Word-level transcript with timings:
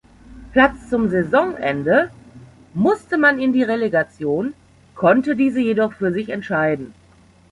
Platz 0.51 0.89
zum 0.89 1.09
Saisonende 1.11 2.09
musste 2.73 3.19
man 3.19 3.37
in 3.39 3.53
die 3.53 3.61
Relegation, 3.61 4.55
konnte 4.95 5.35
diese 5.35 5.59
jedoch 5.59 5.93
für 5.93 6.11
sich 6.11 6.29
entscheiden. 6.29 6.95